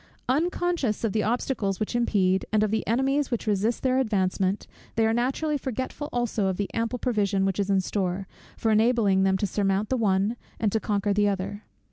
[0.27, 5.05] Unconscious of the obstacles which impede, and of the enemies which resist their advancement; they
[5.05, 8.25] are naturally forgetful also of the ample provision which is in store,
[8.57, 11.65] for enabling them to surmount the one, and to conquer the other.